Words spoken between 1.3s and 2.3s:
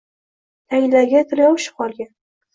tili yopishib qolgan